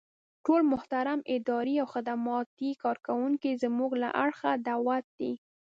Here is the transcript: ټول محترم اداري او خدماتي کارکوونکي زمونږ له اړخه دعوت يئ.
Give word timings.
ټول 0.45 0.61
محترم 0.71 1.19
اداري 1.35 1.75
او 1.81 1.87
خدماتي 1.93 2.69
کارکوونکي 2.83 3.51
زمونږ 3.63 3.91
له 4.03 4.09
اړخه 4.23 4.51
دعوت 4.67 5.05
يئ. 5.23 5.33